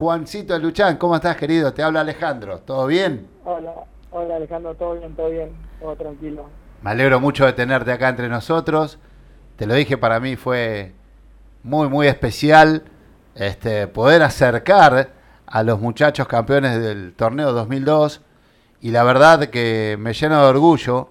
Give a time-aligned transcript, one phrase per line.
[0.00, 1.74] Juancito Luchán, ¿cómo estás querido?
[1.74, 3.26] Te habla Alejandro, ¿todo bien?
[3.44, 3.74] Hola,
[4.12, 6.48] hola Alejandro, todo bien, todo bien, todo tranquilo.
[6.82, 9.00] Me alegro mucho de tenerte acá entre nosotros.
[9.56, 10.92] Te lo dije, para mí fue
[11.64, 12.84] muy, muy especial
[13.34, 15.08] este, poder acercar
[15.46, 18.20] a los muchachos campeones del torneo 2002
[18.80, 21.08] y la verdad que me lleno de orgullo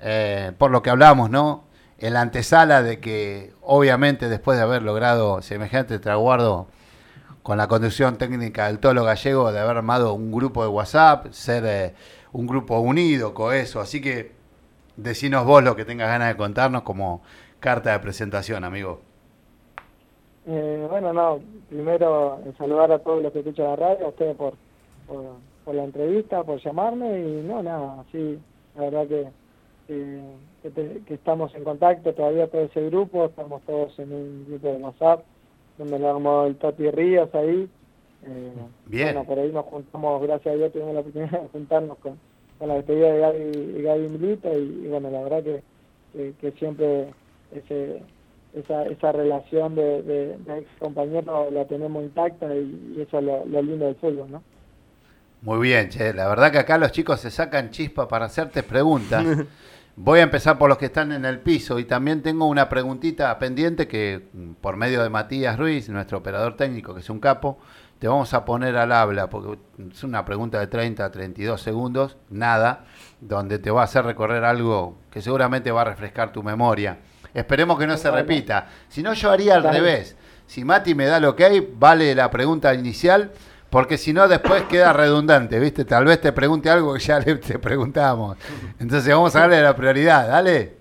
[0.00, 1.64] eh, por lo que hablamos, ¿no?
[1.98, 6.68] En la antesala de que obviamente después de haber logrado semejante traguardo
[7.42, 11.64] con la conducción técnica del Tolo Gallego de haber armado un grupo de WhatsApp, ser
[11.66, 11.94] eh,
[12.32, 13.80] un grupo unido, coeso.
[13.80, 14.32] Así que
[14.96, 17.22] decinos vos lo que tengas ganas de contarnos como
[17.58, 19.00] carta de presentación, amigo.
[20.46, 24.54] Eh, bueno, no, primero saludar a todos los que escuchan la radio, a ustedes por,
[25.64, 28.40] por, la entrevista, por llamarme y no, nada, sí,
[28.74, 29.28] la verdad que,
[29.86, 35.24] que, estamos en contacto todavía todo ese grupo, estamos todos en un grupo de WhatsApp
[35.78, 37.68] donde lo armó el Toti Ríos ahí.
[38.24, 38.52] Eh,
[38.86, 39.06] Bien.
[39.06, 42.18] Bueno, por ahí nos juntamos, gracias a Dios tuvimos la oportunidad de juntarnos con,
[42.58, 47.08] con la despedida de Gaby, Gaby Milito y, bueno, la verdad que, que, siempre
[47.52, 48.02] ese,
[48.54, 53.62] esa, esa relación de, de, ex compañero la tenemos intacta y, eso es lo, lo,
[53.62, 54.42] lindo del fútbol, ¿no?
[55.40, 56.14] Muy bien, che.
[56.14, 59.24] La verdad que acá los chicos se sacan chispa para hacerte preguntas.
[59.94, 63.38] Voy a empezar por los que están en el piso y también tengo una preguntita
[63.38, 67.58] pendiente que mm, por medio de Matías Ruiz, nuestro operador técnico, que es un capo,
[67.98, 69.58] te vamos a poner al habla, porque
[69.92, 72.86] es una pregunta de 30 a 32 segundos, nada,
[73.20, 76.98] donde te va a hacer recorrer algo que seguramente va a refrescar tu memoria.
[77.34, 78.68] Esperemos que no se repita.
[78.88, 80.16] Si no, yo haría al revés.
[80.46, 83.30] Si Mati me da lo que hay, vale la pregunta inicial
[83.72, 85.86] porque si no después queda redundante, ¿viste?
[85.86, 88.36] Tal vez te pregunte algo que ya le, te preguntamos.
[88.78, 90.74] Entonces vamos a darle la prioridad, dale.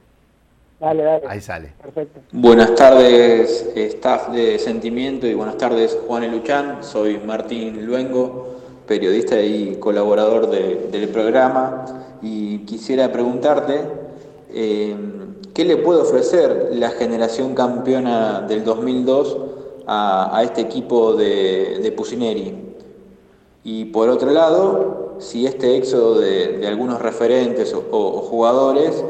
[0.77, 1.23] Dale, dale.
[1.29, 1.71] Ahí sale.
[1.81, 2.19] Perfecto.
[2.33, 6.83] Buenas tardes, staff de Sentimiento, y buenas tardes, Juan Eluchán.
[6.83, 11.85] Soy Martín Luengo, periodista y colaborador del programa.
[12.21, 13.83] Y quisiera preguntarte,
[14.49, 14.97] eh,
[15.53, 19.37] ¿qué le puede ofrecer la generación campeona del 2002
[19.87, 22.70] a, este equipo de, de Pusineri?
[23.63, 27.81] Y por otro lado, si este éxodo de, algunos referentes o,
[28.21, 29.03] jugadores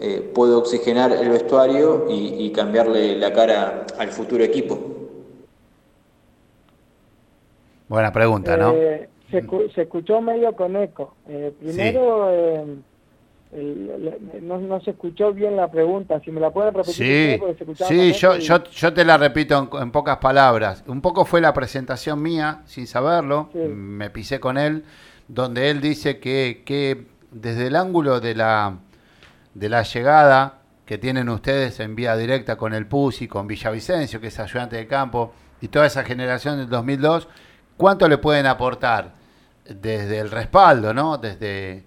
[0.00, 4.78] eh, puede oxigenar el vestuario y, cambiarle la cara al futuro equipo.
[7.88, 8.72] Buena pregunta, ¿no?
[8.72, 11.14] Eh, se, escuchó medio con eco.
[11.28, 12.30] Eh, primero,
[13.52, 16.20] no, se escuchó bien la pregunta.
[16.24, 17.40] Si me la pueden repetir.
[17.76, 20.84] Sí, sí yo, yo, yo te la repito en, pocas palabras.
[20.86, 23.50] Un poco fue la presentación mía, sin saberlo.
[23.54, 24.84] Me pisé con él,
[25.26, 28.78] donde él dice que, que desde el ángulo de la,
[29.54, 34.28] de la llegada que tienen ustedes en vía directa con el PUSI, con Villavicencio, que
[34.28, 37.28] es ayudante de campo, y toda esa generación del 2002,
[37.76, 39.12] ¿cuánto le pueden aportar
[39.64, 41.18] desde el respaldo, ¿no?
[41.18, 41.84] Desde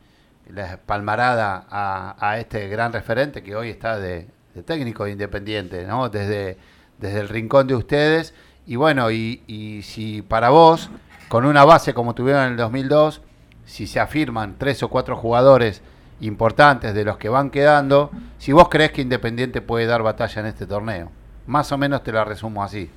[0.50, 4.28] la palmarada a, este gran referente que hoy está de,
[4.66, 6.10] técnico independiente, ¿no?
[6.10, 6.58] Desde,
[7.00, 8.34] desde el rincón de ustedes.
[8.66, 10.90] Y bueno, y, si para vos,
[11.30, 13.22] con una base como tuvieron en el 2002,
[13.66, 15.82] si se afirman tres o cuatro jugadores
[16.22, 20.48] importantes de los que van quedando, si vos crees que Independiente puede dar batalla en
[20.48, 21.10] este torneo.
[21.48, 22.90] Más o menos te la resumo así.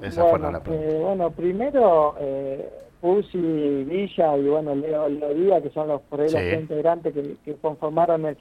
[0.00, 0.88] Esa fue la pregunta.
[0.88, 2.68] Eh, bueno, primero, eh,
[3.00, 7.54] Pusi, Villa y bueno, Leo, Leo Díaz, que son los por ahí los integrantes que,
[7.56, 8.36] conformaron el,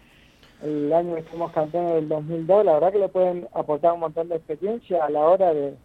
[0.63, 4.29] el, año que fuimos campeones del 2002, la verdad que le pueden aportar un montón
[4.29, 5.75] de experiencia a la hora de,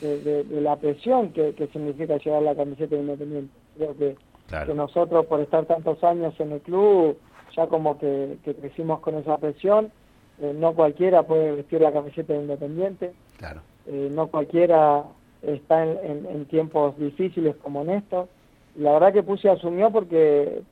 [0.00, 3.54] de, la presión que, significa llevar la camiseta de Independiente.
[3.76, 4.16] Creo que,
[4.48, 7.16] que, nosotros por estar tantos años en el club,
[7.56, 9.92] ya como que, crecimos con esa presión,
[10.40, 13.62] eh, no cualquiera puede vestir la camiseta de Independiente, claro.
[13.86, 15.04] Eh, no cualquiera
[15.46, 18.28] está en, tiempos difíciles como en estos.
[18.76, 20.62] La verdad que Pusi asumió porque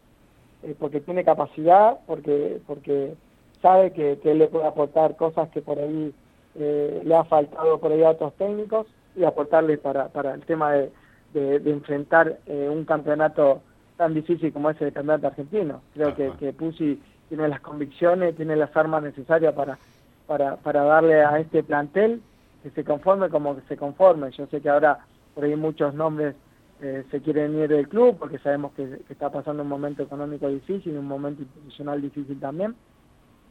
[0.63, 3.15] eh, porque tiene capacidad, porque porque
[3.63, 6.13] sabe que, él le puede aportar cosas que por ahí
[6.57, 8.87] eh, le ha faltado por ahí a otros técnicos
[9.17, 10.91] y aportarle para, para el tema de,
[11.33, 13.63] de, enfrentar eh, un campeonato
[13.97, 15.81] tan difícil como ese de campeonato argentino.
[15.95, 19.79] Creo que, que Pusi tiene las convicciones, tiene las armas necesarias para,
[20.27, 22.21] para, para darle a este plantel
[22.65, 24.31] que se conforme como que se conforme.
[24.31, 24.99] Yo sé que ahora
[25.35, 26.35] por ahí muchos nombres
[26.81, 30.97] eh, se quieren ir del club porque sabemos que, está pasando un momento económico difícil,
[30.97, 32.75] un momento institucional difícil también.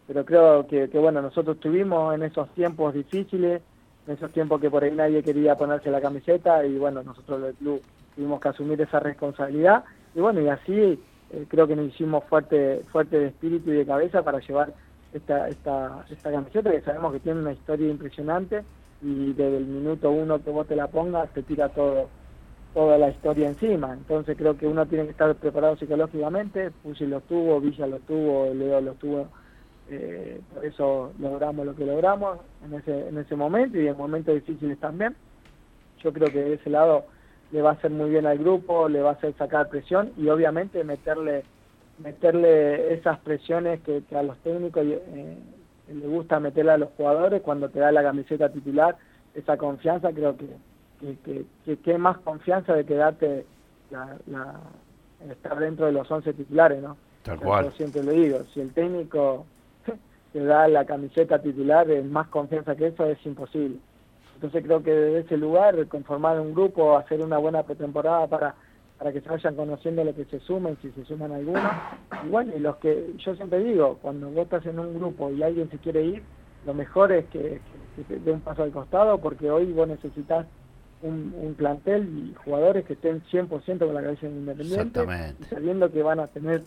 [0.07, 3.61] Pero creo que, bueno, nosotros estuvimos en esos tiempos difíciles,
[4.07, 7.53] en esos tiempos que por ahí nadie quería ponerse la camiseta y bueno, nosotros del
[7.53, 7.81] club
[8.15, 10.99] tuvimos que asumir esa responsabilidad y bueno, y así
[11.31, 14.73] eh, creo que nos hicimos fuerte, fuerte de espíritu y de cabeza para llevar
[15.13, 18.63] esta, esta, esta camiseta que sabemos que tiene una historia impresionante
[19.03, 22.09] y desde el minuto uno que vos te la pongas te tira todo
[22.73, 23.93] toda la historia encima.
[23.93, 28.51] Entonces creo que uno tiene que estar preparado psicológicamente, Pucci lo tuvo, Villa lo tuvo,
[28.53, 29.27] Leo lo tuvo,
[29.89, 34.33] eh, por eso logramos lo que logramos en ese, en ese momento y en momentos
[34.33, 35.15] difíciles también.
[35.99, 37.05] Yo creo que de ese lado
[37.51, 40.27] le va a hacer muy bien al grupo, le va a hacer sacar presión y
[40.29, 41.43] obviamente meterle
[41.99, 45.37] meterle esas presiones que, a los técnicos eh,
[45.87, 48.95] le gusta meterle a los jugadores cuando te da la camiseta titular,
[49.33, 50.47] esa confianza creo que
[51.25, 53.45] que, que, más confianza de quedarte
[53.91, 54.55] la, la,
[55.29, 56.97] estar dentro de los 11 titulares, ¿no?
[57.23, 57.65] Tal cual.
[57.65, 59.45] Yo siempre lo digo, si el técnico
[60.33, 63.77] te da la camiseta titular, es más confianza que eso es imposible.
[64.35, 68.55] Entonces creo que desde ese lugar, conformar un grupo, hacer una buena pretemporada para,
[68.97, 71.63] para que se vayan conociendo lo que se sumen, si se suman algunos.
[72.25, 75.43] Y bueno, y los que yo siempre digo, cuando vos estás en un grupo y
[75.43, 76.23] alguien se quiere ir,
[76.65, 77.59] lo mejor es que,
[77.95, 80.45] que, que dé un paso al costado porque hoy vos necesitas
[81.03, 85.01] un, plantel y jugadores que estén 100% con la cabeza independiente,
[85.39, 86.63] y sabiendo que van a tener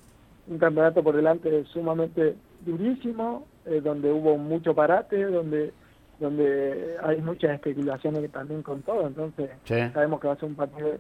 [0.46, 5.73] un campeonato por delante sumamente durísimo, eh, donde hubo mucho parate, donde
[6.19, 10.93] donde hay muchas especulaciones también con todo, entonces sabemos que va a ser un partido,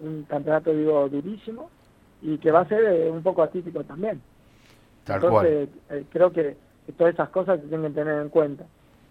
[0.00, 1.70] un campeonato digo durísimo
[2.22, 4.20] y que va a ser eh, un poco atípico también.
[5.06, 6.56] entonces eh, creo que,
[6.96, 8.64] todas esas cosas se tienen que tener en cuenta.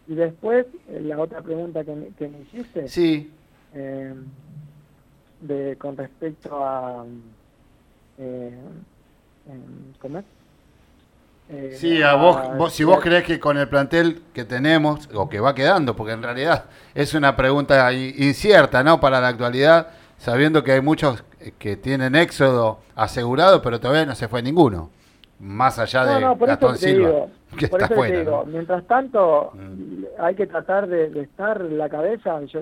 [0.07, 2.88] Y después, la otra pregunta que que me hiciste.
[2.88, 3.31] Sí
[3.74, 4.13] eh,
[5.41, 7.06] de, con respecto a...
[8.18, 8.57] Eh,
[10.00, 10.25] ¿Cómo es?
[11.50, 15.41] Eh, sí, a vos, si vos crees que con el plantel que tenemos, o que
[15.41, 16.65] va quedando, porque en realidad
[16.95, 19.01] es una pregunta incierta, ¿no?
[19.01, 21.24] Para la actualidad, sabiendo que hay muchos
[21.60, 24.89] que tienen éxodo asegurado, pero todavía no se fue ninguno.
[25.39, 27.25] Más allá de no, Gastón Silva,
[27.57, 28.44] que está fuera.
[28.45, 30.04] Mientras tanto, mm.
[30.19, 32.42] hay que tratar de, de, estar la cabeza.
[32.45, 32.62] Yo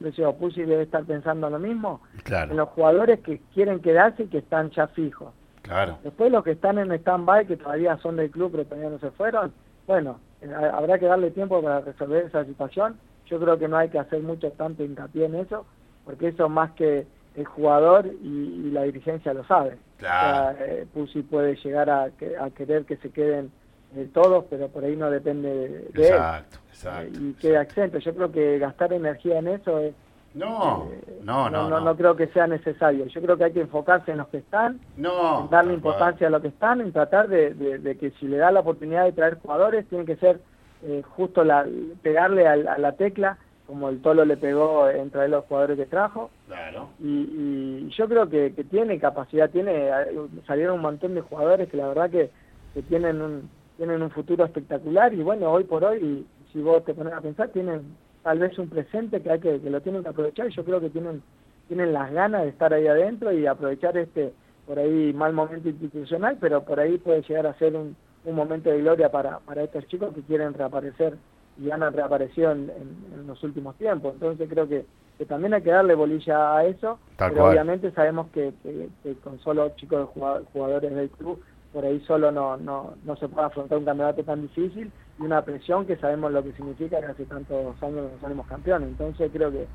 [0.00, 4.38] decía, Pucci debe estar pensando lo mismo, en los jugadores que quieren quedarse y que
[4.38, 5.32] están ya fijos.
[5.62, 5.98] Claro.
[6.04, 9.10] Después los que están en stand-by, que todavía son del club pero todavía no se
[9.10, 9.52] fueron,
[9.86, 12.98] bueno, eh, habrá que darle tiempo para resolver esa situación.
[13.26, 15.66] Yo creo que no hay que hacer mucho tanto hincapié en eso,
[16.06, 19.76] porque eso más que el jugador y, la dirigencia lo sabe.
[19.98, 20.56] Claro.
[20.60, 20.86] Eh,
[21.28, 22.10] puede llegar a,
[22.56, 23.50] querer que se queden
[23.94, 25.48] eh, todos, pero por ahí no depende
[25.92, 26.58] de, Exacto.
[26.68, 27.98] Exacto, y queda exento.
[27.98, 29.94] Yo creo que gastar energía en eso es...
[30.34, 33.06] No, eh, no, no, no, no, creo que sea necesario.
[33.06, 36.42] Yo creo que hay que enfocarse en los que están, no, darle importancia a los
[36.42, 40.04] que están, en tratar de, que si le da la oportunidad de traer jugadores, tiene
[40.04, 40.40] que ser
[40.82, 41.66] eh, justo la,
[42.02, 46.30] pegarle a, la tecla, como el Tolo le pegó en traer los jugadores que trajo.
[46.46, 46.90] Claro.
[47.00, 49.90] Y, yo creo que, tiene capacidad, tiene
[50.46, 52.30] salieron un montón de jugadores que la verdad que,
[52.74, 56.94] que tienen un tienen un futuro espectacular y bueno, hoy por hoy si vos te
[56.94, 57.82] pones a pensar, tienen
[58.22, 60.80] tal vez un presente que hay que, que lo tienen que aprovechar y yo creo
[60.80, 61.22] que tienen,
[61.68, 64.32] tienen las ganas de estar ahí adentro y aprovechar este,
[64.66, 68.70] por ahí, mal momento institucional, pero por ahí puede llegar a ser un, un momento
[68.70, 71.16] de gloria para, para estos chicos que quieren reaparecer
[71.58, 74.14] y han reaparecido en, en, los últimos tiempos.
[74.14, 74.84] Entonces creo que,
[75.18, 78.52] que, también hay que darle bolilla a eso, pero obviamente sabemos que,
[79.02, 80.10] que, con solo chicos
[80.52, 81.42] jugadores del club
[81.72, 85.42] por ahí solo no, no, no se puede afrontar un campeonato tan difícil y una
[85.42, 88.88] presión que sabemos lo que significa que hace tantos años que no salimos campeones.
[88.88, 89.66] Entonces creo que,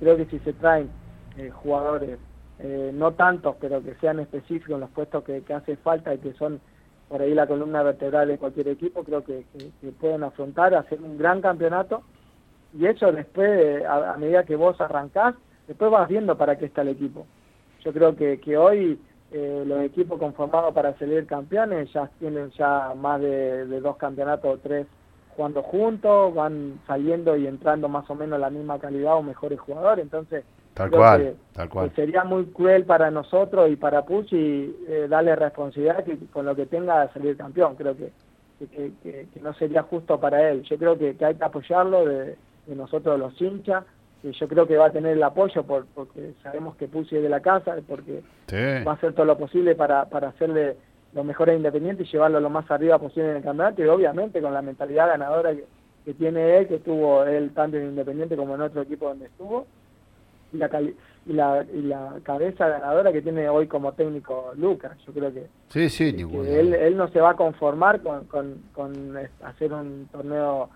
[0.00, 0.88] creo que si se traen
[1.36, 2.18] eh, jugadores,
[2.60, 6.18] eh, no tantos, pero que sean específicos en los puestos que, que, hace falta y
[6.18, 6.60] que son
[7.08, 9.44] por ahí la columna vertebral de cualquier equipo, creo que,
[10.00, 12.02] pueden afrontar, hacer un gran campeonato
[12.78, 15.34] y eso después, a, a medida que vos arrancás,
[15.66, 17.26] después vas viendo para qué está el equipo.
[17.84, 18.98] Yo creo que, que hoy
[19.36, 24.58] eh, los equipos conformados para salir campeones ya tienen ya más de, dos campeonatos o
[24.58, 24.86] tres
[25.36, 30.04] jugando juntos, van saliendo y entrando más o menos la misma calidad o mejores jugadores,
[30.04, 30.44] entonces
[30.74, 31.92] tal cual, tal cual.
[31.94, 36.66] sería muy cruel para nosotros y para Pucci eh, darle responsabilidad que con lo que
[36.66, 38.12] tenga salir campeón, creo que,
[38.68, 43.18] que, no sería justo para él, yo creo que, hay que apoyarlo de, de nosotros
[43.18, 43.84] los hinchas,
[44.32, 47.28] yo creo que va a tener el apoyo por, porque sabemos que Pulsi es de
[47.28, 48.22] la casa, porque
[48.86, 50.76] va a hacer todo lo posible para, para hacerle
[51.12, 54.40] lo mejor a Independiente y llevarlo lo más arriba posible en el campeonato y obviamente
[54.40, 55.54] con la mentalidad ganadora
[56.04, 59.66] que, tiene él, que tuvo él tanto en Independiente como en otro equipo donde estuvo,
[60.54, 60.80] y la,
[61.26, 64.96] y la, y la cabeza ganadora que tiene hoy como técnico Lucas.
[65.06, 69.18] Yo creo que, sí, sí, él, él no se va a conformar con, con, con
[69.42, 70.70] hacer un torneo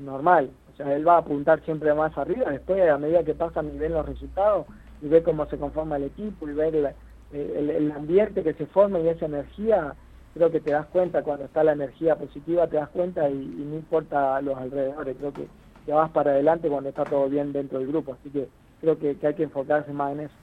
[0.00, 0.50] normal.
[0.72, 3.78] O sea, él va a apuntar siempre más arriba, después a medida que pasan y
[3.78, 4.66] ven los resultados
[5.02, 6.94] y ve cómo se conforma el equipo y ver
[7.32, 9.94] el, ambiente que se forma y esa energía,
[10.34, 13.76] creo que te das cuenta cuando está la energía positiva, te das cuenta y, no
[13.76, 15.46] importa los alrededores, creo que
[15.86, 18.48] ya vas para adelante cuando está todo bien dentro del grupo, así que
[18.80, 20.34] creo que, hay que enfocarse más en eso.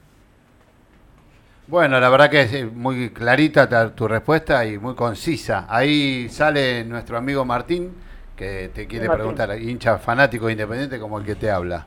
[1.66, 5.66] Bueno, la verdad que es eh, muy clarita tu respuesta y muy concisa.
[5.68, 7.92] Ahí sale nuestro amigo Martín,
[8.36, 11.86] que te quiere preguntar, hincha fanático independiente como el que te habla.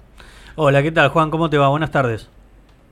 [0.56, 1.30] Hola, ¿qué tal Juan?
[1.30, 1.68] ¿Cómo te va?
[1.68, 2.30] Buenas tardes.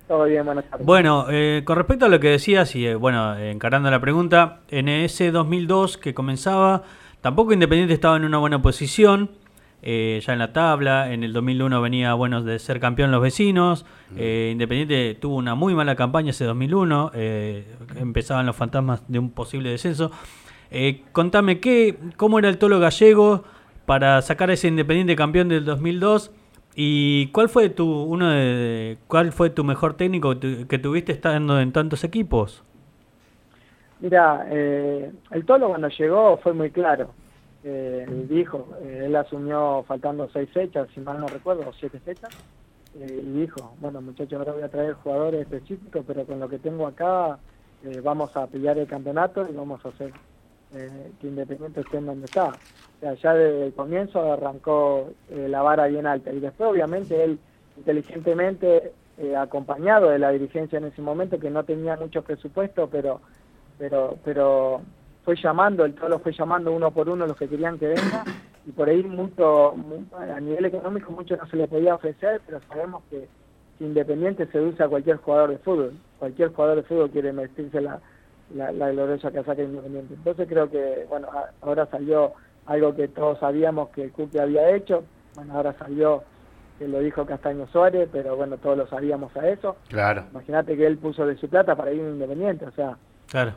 [0.08, 0.86] Todo bien, buenas tardes.
[0.86, 4.90] Bueno, eh, con respecto a lo que decías y eh, bueno, encarando la pregunta, en
[4.90, 6.84] ese 2002 que comenzaba,
[7.22, 9.32] tampoco Independiente estaba en una buena posición.
[9.86, 11.12] Eh, ya en la tabla.
[11.12, 13.86] En el 2001 venía bueno de ser campeón los vecinos.
[14.12, 14.16] Mm.
[14.18, 17.12] Eh, Independiente tuvo una muy mala campaña ese 2001.
[17.13, 20.12] Eh, empezaban los fantasmas de un posible descenso.
[21.12, 23.44] contame qué, cómo era el tolo gallego
[23.86, 26.32] para sacar ese Independiente campeón del 2002
[26.75, 31.74] y cuál fue tu uno de, cuál fue tu mejor técnico que tuviste estando en
[31.74, 32.63] tantos equipos.
[34.00, 37.13] Mira, el tolo cuando llegó fue muy claro
[37.63, 42.32] eh, dijo, eh, él asumió faltando seis fechas, si mal no recuerdo, o siete fechas,
[43.00, 46.60] eh, y dijo, bueno muchachos, ahora voy a traer jugadores específicos, pero con lo que
[46.60, 47.39] tengo acá
[47.84, 50.12] eh, vamos a pillar el campeonato y vamos a hacer
[51.22, 52.48] que Independiente esté en donde está.
[52.48, 57.38] O sea, ya desde el comienzo arrancó la vara bien alta y después obviamente él
[57.77, 58.91] inteligentemente
[59.38, 63.22] acompañado de la dirigencia en ese momento que no tenía mucho presupuesto, pero
[63.77, 64.82] pero pero
[65.24, 68.24] fue llamando, el lo fue llamando uno por uno los que querían que venga
[68.65, 69.74] y por ahí mucho,
[70.18, 73.27] a nivel económico mucho no se le podía ofrecer, pero sabemos que
[73.80, 78.00] Independiente seduce a cualquier jugador de fútbol, cualquier jugador de fútbol quiere vestirse la,
[78.53, 80.13] la, la gloriosa casaca Independiente.
[80.13, 81.27] Entonces creo que, bueno,
[81.62, 82.34] ahora salió
[82.65, 85.03] algo que todos sabíamos que el Cupi había hecho,
[85.36, 86.24] bueno, ahora salió
[86.80, 89.75] que lo dijo Castaño Suárez, pero bueno, todos lo sabíamos a eso.
[89.89, 90.24] Claro.
[90.32, 92.98] Imagínate que él puso de su plata para ir a Independiente, o sea.
[93.27, 93.53] Claro.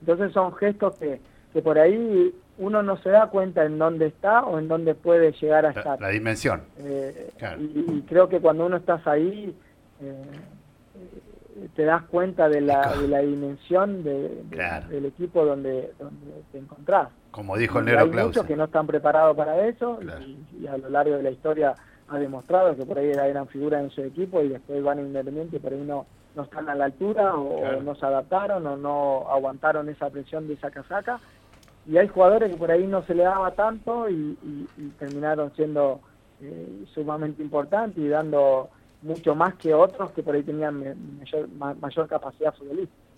[0.00, 1.20] Entonces son gestos que,
[1.52, 5.32] que por ahí uno no se da cuenta en dónde está o en dónde puede
[5.32, 6.00] llegar a estar.
[6.00, 6.62] La dimensión.
[6.78, 9.56] Eh, y, creo que cuando uno estás ahí,
[10.02, 10.22] eh,
[11.74, 14.42] te das cuenta de la, de la dimensión de,
[14.90, 17.08] del equipo donde, donde te encontrás.
[17.30, 19.98] Como dijo el Nero Hay muchos que no están preparados para eso
[20.60, 21.74] y, a lo largo de la historia
[22.08, 25.56] ha demostrado que por ahí eran figuras en su equipo y después van a Independiente
[25.56, 29.26] y por ahí no, no están a la altura o, no se adaptaron o no
[29.30, 31.20] aguantaron esa presión de esa casaca.
[31.86, 34.36] Y hay jugadores que por ahí no se le daba tanto y,
[34.98, 36.00] terminaron siendo
[36.40, 38.68] eh, sumamente importantes y dando
[39.02, 41.48] mucho más que otros que por ahí tenían mayor,
[41.80, 43.10] mayor capacidad futbolística.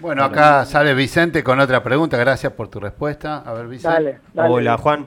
[0.00, 2.16] Bueno, acá sale Vicente con otra pregunta.
[2.16, 3.38] Gracias por tu respuesta.
[3.38, 4.18] A ver, Vicente.
[4.34, 5.06] Hola, Juan.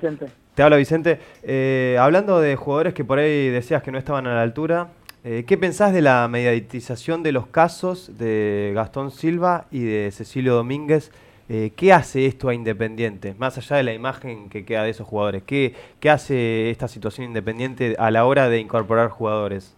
[0.54, 1.20] Te habla Vicente.
[1.44, 4.88] Eh, hablando de jugadores que por ahí decías que no estaban a la altura,
[5.24, 10.54] eh, ¿Qué pensás de la mediatización de los casos de Gastón Silva y de Cecilio
[10.54, 11.12] Domínguez?
[11.50, 13.34] Eh, ¿Qué hace esto a Independiente?
[13.38, 15.74] Más allá de la imagen que queda de esos jugadores, ¿qué,
[16.10, 19.76] hace esta situación Independiente a la hora de incorporar jugadores?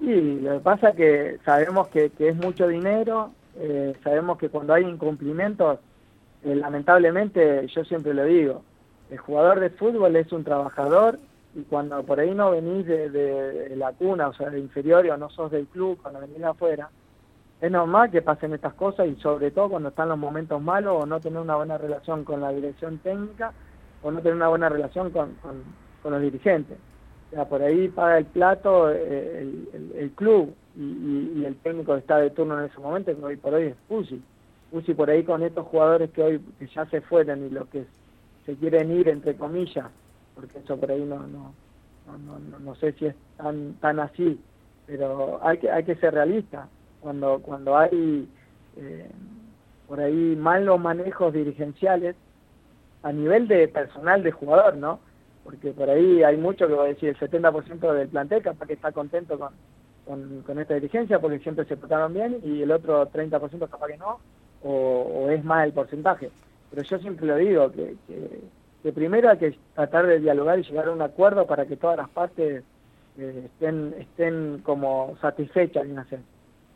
[0.00, 4.74] Sí, lo que pasa es que sabemos que, es mucho dinero, eh, sabemos que cuando
[4.74, 5.78] hay incumplimientos,
[6.42, 8.62] lamentablemente, yo siempre lo digo,
[9.10, 11.18] el jugador de fútbol es un trabajador
[11.58, 15.28] y cuando por ahí no venís de, la cuna, o sea, de inferior o no
[15.28, 16.88] sos del club, cuando venís de afuera,
[17.60, 21.06] es normal que pasen estas cosas y sobre todo cuando están los momentos malos o
[21.06, 23.52] no tener una buena relación con la dirección técnica
[24.02, 26.78] o no tener una buena relación con, con, los dirigentes.
[27.32, 29.40] O sea, por ahí paga el plato eh,
[29.96, 33.64] el, club y, el técnico está de turno en ese momento, que hoy por hoy
[33.64, 34.22] es Pusi.
[34.70, 37.84] Pusi por ahí con estos jugadores que hoy que ya se fueron y los que
[38.46, 39.86] se quieren ir, entre comillas,
[40.38, 41.52] porque eso por ahí no, no,
[42.06, 44.40] no, no, sé si es tan, tan así,
[44.86, 46.68] pero hay que, hay que ser realista.
[47.00, 48.28] Cuando, cuando hay
[48.76, 49.10] eh,
[49.88, 52.14] por ahí malos manejos dirigenciales,
[53.02, 55.00] a nivel de personal de jugador, ¿no?
[55.42, 58.74] Porque por ahí hay mucho que va a decir, el 70% del plantel capaz que
[58.74, 59.52] está contento con,
[60.06, 63.96] con, con, esta dirigencia porque siempre se portaron bien y el otro 30% capaz que
[63.96, 64.20] no,
[64.62, 66.30] o, es más el porcentaje.
[66.70, 68.40] Pero yo siempre lo digo, que, que
[68.82, 71.96] que primero hay que tratar de dialogar y llegar a un acuerdo para que todas
[71.96, 72.62] las partes
[73.18, 76.20] eh, estén, estén como satisfechas en hacer.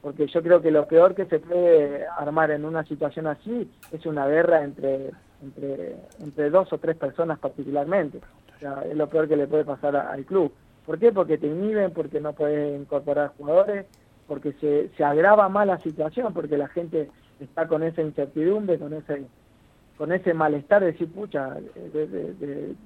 [0.01, 4.05] Porque yo creo que lo peor que se puede armar en una situación así es
[4.05, 5.11] una guerra entre,
[5.43, 8.19] entre, entre dos o tres personas particularmente.
[8.57, 10.53] O sea, es lo peor que le puede pasar al club.
[10.85, 11.13] ¿Por qué?
[11.13, 13.87] Porque te inhiben, porque no puedes incorporar jugadores,
[14.27, 18.93] porque se, se agrava más la situación, porque la gente está con esa incertidumbre, con
[18.93, 19.25] ese
[19.97, 22.77] con ese malestar de decir, pucha, de,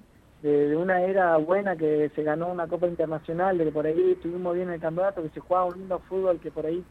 [0.76, 4.68] una era buena que se ganó una Copa Internacional, de que por ahí estuvimos bien
[4.68, 6.84] en el campeonato, que se jugaba un lindo fútbol, que por ahí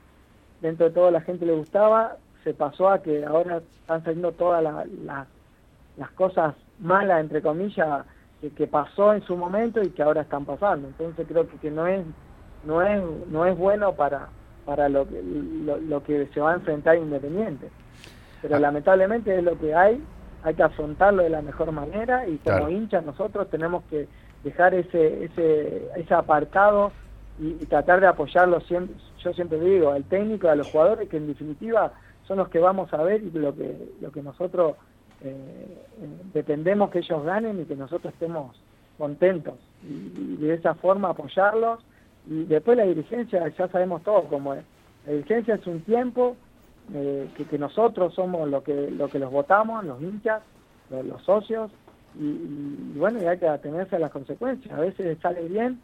[0.62, 4.63] dentro de todo la gente le gustaba, se pasó a que ahora están saliendo todas
[5.98, 8.05] las cosas malas, entre comillas,
[8.41, 10.88] que, que, pasó en su momento y que ahora están pasando.
[10.88, 12.05] Entonces creo que, que no es
[12.65, 14.29] no es no es bueno para
[14.65, 17.69] para lo que, lo, que se va a enfrentar Independiente.
[18.46, 18.60] Pero ah.
[18.60, 20.00] lamentablemente es lo que hay,
[20.44, 24.08] hay que afrontarlo de la mejor manera y como hinchas nosotros tenemos que
[24.44, 26.92] dejar ese, ese, ese apartado
[27.40, 31.25] y, tratar de apoyarlo siempre, yo siempre digo, al técnico, a los jugadores, que en
[31.25, 31.92] definitiva
[32.28, 34.75] son los que vamos a ver y lo que, lo que nosotros
[35.22, 35.34] eh,
[36.02, 38.56] eh dependemos que ellos ganen y que nosotros estemos
[39.00, 39.56] contentos.
[39.84, 41.80] Y, de esa forma apoyarlos.
[42.30, 44.64] Y después la dirigencia ya sabemos todo cómo es.
[45.08, 46.36] La dirigencia es un tiempo
[46.94, 50.42] eh, que, nosotros somos lo que lo que los votamos los hinchas
[50.89, 51.72] los, socios
[52.20, 55.82] y, bueno y hay que atenerse a las consecuencias a veces sale bien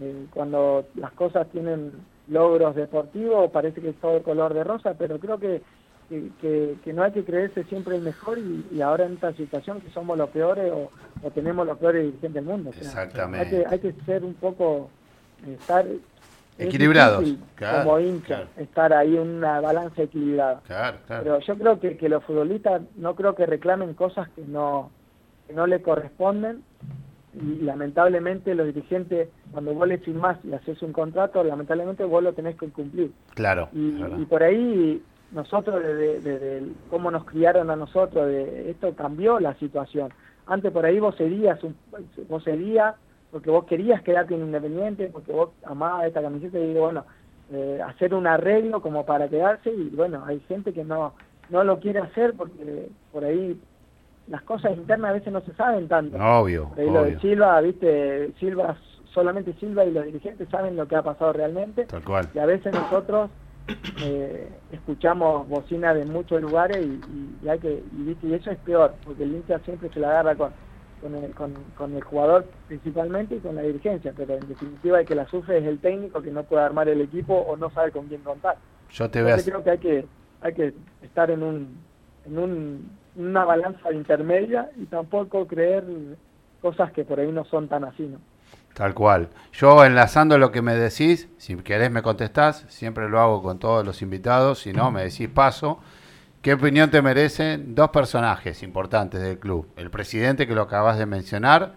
[0.00, 1.92] eh, cuando las cosas tienen
[2.28, 5.62] logros deportivos parece que es todo color de rosa pero creo que
[6.40, 10.18] que, no hay que creerse siempre el mejor y, ahora en esta situación que somos
[10.18, 10.90] los peores o,
[11.30, 12.70] tenemos los peores dirigentes del mundo.
[12.76, 13.64] Exactamente.
[13.68, 14.90] Hay que, ser un poco,
[15.46, 15.86] estar
[16.58, 17.34] equilibrados.
[17.58, 20.60] como hincha, estar ahí en una balanza equilibrada.
[21.08, 24.90] Pero yo creo que, que los futbolistas no creo que reclamen cosas que no,
[25.46, 26.62] que no le corresponden
[27.34, 32.34] y lamentablemente los dirigentes, cuando vos le firmás y haces un contrato, lamentablemente vos lo
[32.34, 33.10] tenés que cumplir.
[33.34, 33.68] Claro.
[33.72, 39.54] Y, y por ahí nosotros desde, cómo nos criaron a nosotros, de, esto cambió la
[39.54, 40.12] situación.
[40.46, 41.58] Antes por ahí vos serías,
[42.28, 42.94] vos serías
[43.32, 47.04] porque vos querías quedarte en Independiente, porque vos amabas esta camiseta y digo, bueno,
[47.50, 51.14] eh, hacer un arreglo como para quedarse y bueno, hay gente que no,
[51.48, 53.58] no lo quiere hacer porque por ahí
[54.28, 56.16] las cosas internas a veces no se saben tanto.
[56.18, 56.70] Obvio.
[56.76, 58.76] Lo de Silva, viste, Silva,
[59.12, 61.86] solamente Silva y los dirigentes saben lo que ha pasado realmente.
[61.86, 62.28] Tal cual.
[62.34, 63.30] Y a veces nosotros
[64.02, 69.36] eh, escuchamos bocina de muchos lugares y, hay que y, eso es peor porque el
[69.36, 70.52] hincha siempre se la agarra con
[71.02, 75.14] con el, con, el jugador principalmente y con la dirigencia pero en definitiva el que
[75.14, 78.06] la sufre es el técnico que no puede armar el equipo o no sabe con
[78.06, 78.56] quién contar
[78.90, 80.06] yo te veo creo que hay que
[80.40, 81.76] hay que estar en un
[82.24, 85.84] en un, una balanza intermedia y tampoco creer
[86.60, 88.18] cosas que por ahí no son tan así no
[88.74, 89.28] Tal cual.
[89.52, 93.84] Yo enlazando lo que me decís, si querés me contestás, siempre lo hago con todos
[93.84, 95.80] los invitados, si no me decís paso.
[96.42, 99.68] ¿Qué opinión te merecen dos personajes importantes del club?
[99.76, 101.74] El presidente que lo acabas de mencionar,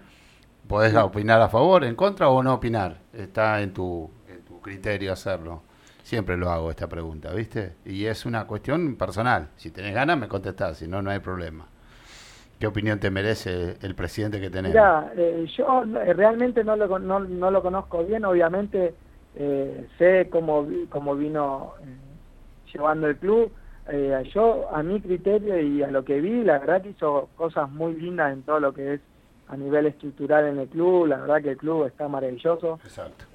[0.67, 2.97] podés opinar a favor, en contra o no opinar.
[3.13, 5.61] Está en tu, en tu criterio hacerlo.
[6.01, 7.73] Siempre lo hago esta pregunta, ¿viste?
[7.85, 9.49] Y es una cuestión personal.
[9.55, 11.67] Si tenés ganas me contestás, si no, no hay problema.
[12.59, 14.73] ¿Qué opinión te merece el presidente que tenemos?
[14.73, 18.95] Mira, eh, yo eh, realmente no lo, no, no lo conozco bien, obviamente
[19.35, 21.73] eh, sé cómo, cómo vino
[22.73, 23.51] llevando el club.
[24.33, 27.93] Yo, a mi criterio y a lo que vi, la verdad que hizo cosas muy
[27.93, 29.01] lindas en todo lo que es
[29.47, 31.07] a nivel estructural en el club.
[31.07, 32.79] La verdad que el club está maravilloso.
[32.83, 33.25] Exacto.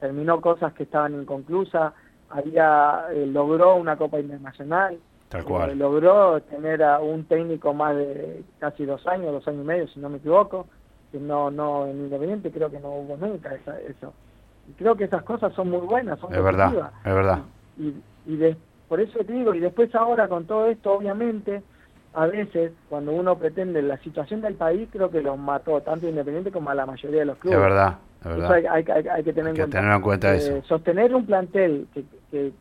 [0.00, 1.92] terminó cosas que estaban inconclusas.
[2.30, 4.98] Había, logró una Copa Internacional.
[5.34, 9.88] Eh, logró tener a un técnico más de casi dos años, dos años y medio,
[9.88, 10.66] si no me equivoco,
[11.10, 14.12] que no, no en Independiente creo que no hubo nunca eso.
[14.68, 17.38] Y creo que esas cosas son muy buenas, son es verdad, es verdad.
[17.78, 17.94] Y,
[18.26, 18.56] y,
[18.92, 21.62] por eso te digo, y después ahora con todo esto, obviamente,
[22.12, 26.52] a veces cuando uno pretende la situación del país, creo que los mató tanto Independiente
[26.52, 27.56] como a la mayoría de los clubes.
[27.56, 28.52] Es verdad, es verdad.
[28.52, 30.34] Hay, hay, hay, que tener, en, cuenta.
[30.34, 30.56] eso.
[30.56, 32.52] Eh, sostener un plantel que, que,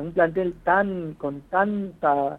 [0.00, 2.38] un plantel tan con tanta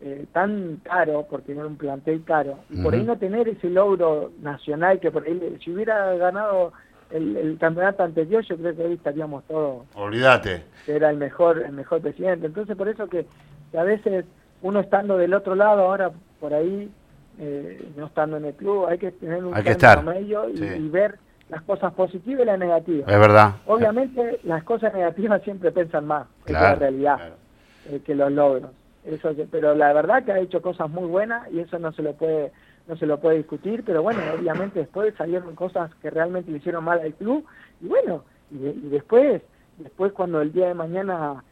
[0.00, 4.30] eh, tan caro porque era un plantel caro y por ahí no tener ese logro
[4.42, 6.72] nacional que por ahí si hubiera ganado
[7.10, 11.72] el, campeonato anterior yo creo que hoy estaríamos todos olvídate que era el mejor el
[11.72, 13.26] mejor presidente entonces por eso que,
[13.76, 14.24] a veces
[14.62, 16.90] uno estando del otro lado ahora por ahí
[17.38, 21.18] eh, no estando en el club hay que tener un hay que estar y ver
[21.48, 23.08] las cosas positivas y las negativas.
[23.08, 23.54] Es verdad.
[23.66, 27.34] Obviamente las cosas negativas siempre pesan más que la realidad,
[27.88, 28.70] eh, que los logros.
[29.04, 32.14] Eso, pero la verdad que ha hecho cosas muy buenas y eso no se lo
[32.14, 32.50] puede
[32.86, 36.84] no se lo puede discutir, pero bueno, obviamente después salieron cosas que realmente le hicieron
[36.84, 37.44] mal al club
[37.80, 39.42] y bueno, y, después
[39.78, 41.42] después cuando el día de mañana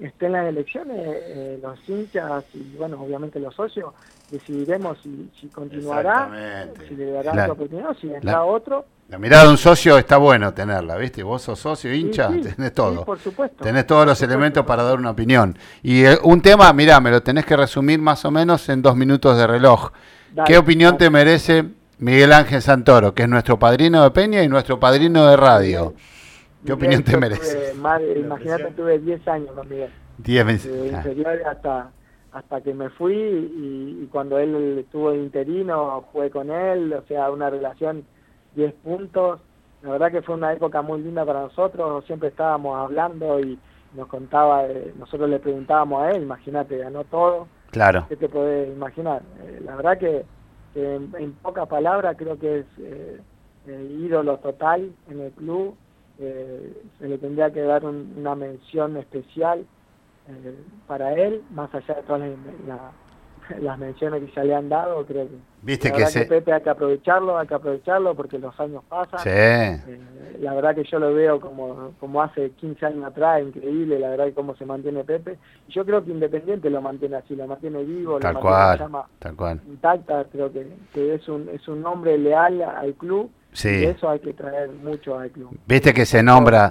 [0.00, 3.92] estén las elecciones, eh, los hinchas y bueno, obviamente los socios
[4.30, 9.50] decidiremos si, si continuará, si le dará la, oportunidad, si vendrá otro la mirada de
[9.50, 11.22] un socio está bueno tenerla, ¿viste?
[11.22, 13.04] Vos sos socio, hincha, tenés todo.
[13.04, 13.62] por supuesto.
[13.62, 15.58] Tenés todos los elementos para dar una opinión.
[15.82, 18.96] Y eh, un tema, mirá, me lo tenés que resumir más o menos en dos
[18.96, 19.92] minutos de reloj.
[20.46, 21.64] ¿Qué opinión te merece
[21.98, 25.94] Miguel Ángel Santoro, que es nuestro padrino de Peña y nuestro padrino de radio?
[26.64, 27.72] ¿Qué opinión te merece?
[27.74, 29.90] Imagínate, tuve 10 años con Miguel.
[30.18, 30.94] 10 meses.
[31.46, 31.90] hasta,
[32.32, 37.30] hasta que me fui y, y cuando él estuvo interino, jugué con él, o sea,
[37.30, 38.04] una relación
[38.54, 39.40] 10 puntos.
[39.82, 43.58] La verdad que fue una época muy linda para nosotros, siempre estábamos hablando y,
[43.94, 44.64] nos contaba,
[44.98, 47.46] nosotros le preguntábamos a él, imagínate, ganó todo.
[47.74, 48.06] Claro.
[48.08, 49.22] ¿Qué te podés imaginar?
[49.64, 50.24] la verdad que,
[50.76, 52.66] en, pocas palabras creo que es
[53.66, 55.76] ídolo total en el club.
[56.16, 59.66] se le tendría que dar una mención especial
[60.86, 62.30] para él, más allá de todas las,
[62.66, 62.80] las
[63.78, 66.26] menciones que ya le han dado, creo que, ¿Viste que, se...
[66.26, 69.20] Pepe hay que aprovecharlo, hay que aprovecharlo porque los años pasan.
[69.20, 69.30] Sí.
[69.30, 74.10] Eh, la verdad que yo lo veo como, como hace 15 años atrás, increíble, la
[74.10, 75.38] verdad que cómo se mantiene Pepe.
[75.68, 79.06] Y yo creo que Independiente lo mantiene así, lo mantiene vivo, tal lo cual, llama
[79.18, 79.60] tal cual.
[79.66, 83.30] intacta, creo que, que, es un es un hombre leal al club.
[83.52, 83.68] Sí.
[83.68, 85.56] Y eso hay que traer mucho al club.
[85.66, 86.70] Viste que se nombra...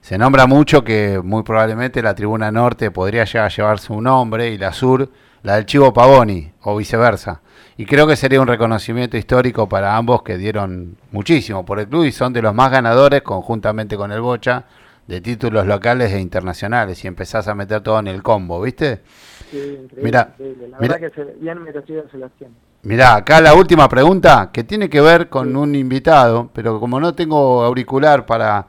[0.00, 4.50] Se nombra mucho que muy probablemente la tribuna norte podría llegar a llevarse un nombre
[4.50, 5.08] y la sur
[5.42, 7.40] la del Chivo Pavoni o viceversa.
[7.76, 12.04] Y creo que sería un reconocimiento histórico para ambos que dieron muchísimo por el club
[12.04, 14.64] y son de los más ganadores conjuntamente con el Bocha
[15.06, 19.02] de títulos locales e internacionales y empezás a meter todo en el combo, ¿viste?
[19.50, 20.34] Sí, increíble, mira,
[20.70, 22.54] La verdad que se, bien merecido se las tiene.
[22.82, 27.14] Mirá, acá la última pregunta que tiene que ver con un invitado, pero como no
[27.14, 28.66] tengo auricular para,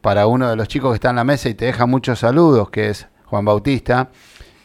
[0.00, 2.70] para uno de los chicos que está en la mesa y te deja muchos saludos,
[2.70, 4.10] que es Juan Bautista,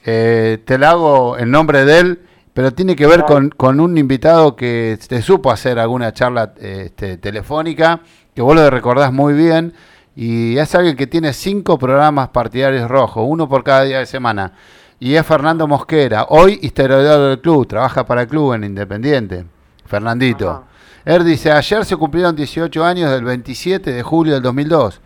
[0.06, 2.22] eh, te la hago en nombre de él,
[2.54, 7.18] pero tiene que ver con, con un invitado que te supo hacer alguna charla este,
[7.18, 8.02] telefónica,
[8.36, 9.74] que vos lo recordás muy bien,
[10.16, 14.54] y es alguien que tiene cinco programas partidarios rojos, uno por cada día de semana.
[15.00, 19.46] Y es Fernando Mosquera, hoy historiador del club, trabaja para el club en Independiente.
[19.86, 20.66] Fernandito.
[21.06, 25.02] Él dice, ayer se cumplieron 18 años del 27 de julio del 2002.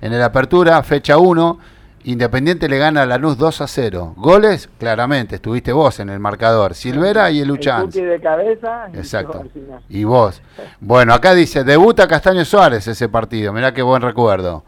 [0.00, 1.58] En el Apertura, fecha 1,
[2.04, 4.14] Independiente le gana a Lanús 2 a 0.
[4.16, 6.74] Goles, claramente, estuviste vos en el marcador.
[6.74, 7.90] Silvera y el Luchan.
[7.90, 8.88] de cabeza.
[8.92, 9.44] Exacto.
[9.88, 10.42] Y, vos.
[10.80, 13.52] Bueno, acá dice, debuta Castaño Suárez ese partido.
[13.52, 14.64] Mirá qué buen recuerdo.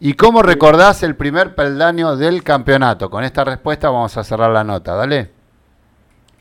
[0.00, 3.10] ¿Y cómo recordás el primer peldaño del campeonato?
[3.10, 4.94] Con esta respuesta vamos a cerrar la nota.
[4.94, 5.30] Dale.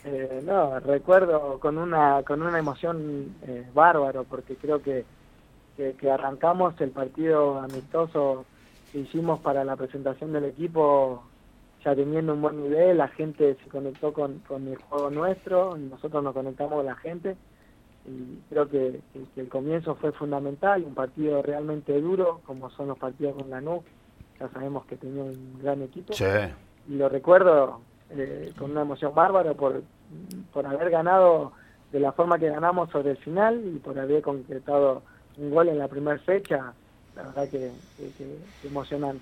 [0.05, 5.03] Eh, no, recuerdo con una, con una emoción eh, bárbaro, porque creo que,
[5.75, 8.45] que arrancamos el partido amistoso
[8.99, 11.23] hicimos para la presentación del equipo
[11.83, 16.23] ya teniendo un buen nivel, la gente se conectó con, con el juego nuestro, nosotros
[16.23, 17.37] nos conectamos con la gente
[18.07, 19.01] y creo que,
[19.35, 23.83] el comienzo fue fundamental, un partido realmente duro, como son los partidos con la NUC,
[24.39, 26.13] ya sabemos que tenía un gran equipo.
[26.87, 29.83] Y lo recuerdo eh, con una emoción bárbara por,
[30.53, 31.51] por haber ganado
[31.91, 35.03] de la forma que ganamos sobre el final y por haber concretado
[35.37, 36.73] un gol en la primera fecha
[37.17, 37.71] la verdad que,
[38.63, 39.21] emocionante.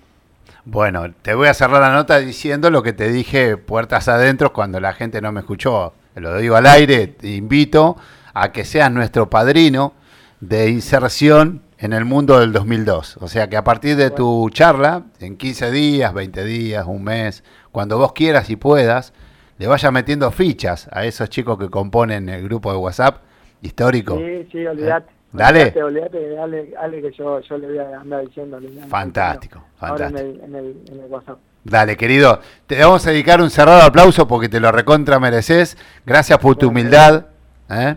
[0.64, 4.78] Bueno, te voy a cerrar la nota diciendo lo que te dije puertas adentro cuando
[4.78, 5.94] la gente no me escuchó.
[6.14, 7.96] Lo digo al aire, te invito
[8.32, 9.94] a que seas nuestro padrino
[10.40, 13.18] de inserción en el mundo del 2002.
[13.20, 17.42] O sea que a partir de tu charla, en 15 días, 20 días, un mes,
[17.72, 19.12] cuando vos quieras y puedas,
[19.58, 23.22] le vayas metiendo fichas a esos chicos que componen el grupo de WhatsApp
[23.62, 24.16] histórico.
[24.18, 25.15] Sí, sí, olvidate.
[25.32, 25.72] Dale.
[25.72, 28.58] dale, que yo, yo le voy a andar diciendo.
[28.88, 30.18] Fantástico, fantástico.
[30.20, 30.76] en el,
[31.08, 31.38] WhatsApp.
[31.64, 32.40] Dale, querido.
[32.66, 35.76] Te vamos a dedicar un cerrado aplauso porque te lo recontra mereces.
[36.06, 37.26] Gracias por tu humildad.
[37.68, 37.96] ¿eh?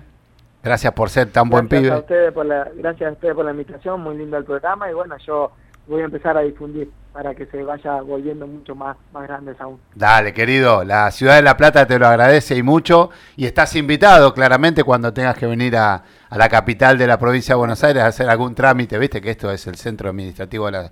[0.64, 1.92] Gracias por ser tan buen pibe.
[1.92, 4.02] A ustedes por la, gracias a ustedes por la invitación.
[4.02, 4.90] Muy lindo el programa.
[4.90, 5.52] Y bueno, yo
[5.90, 9.80] voy a empezar a difundir para que se vaya volviendo mucho más, más grandes aún.
[9.96, 14.34] Dale, querido, la ciudad de La Plata te lo agradece y mucho, y estás invitado
[14.34, 18.04] claramente cuando tengas que venir a, a la capital de la provincia de Buenos Aires
[18.04, 20.92] a hacer algún trámite, viste que esto es el centro administrativo de la,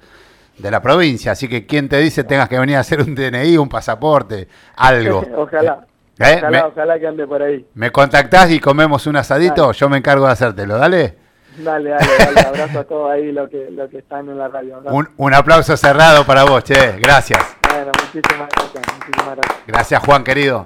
[0.58, 3.58] de la provincia, así que quien te dice tengas que venir a hacer un DNI,
[3.58, 5.24] un pasaporte, algo.
[5.38, 5.86] ojalá.
[6.20, 6.36] ¿Eh?
[6.40, 7.64] Ojalá, ojalá que ande por ahí.
[7.76, 9.72] ¿Me contactás y comemos un asadito?
[9.72, 11.27] Yo me encargo de hacértelo, dale.
[11.58, 12.41] Dale, dale, dale.
[12.41, 14.80] Abrazo a todos ahí los que, lo que están en la radio.
[14.86, 16.98] Un, un, aplauso cerrado para vos, che.
[17.00, 17.39] Gracias.
[17.70, 19.58] Bueno, muchísimas gracias, muchísimas gracias.
[19.67, 20.65] Gracias, Juan, querido.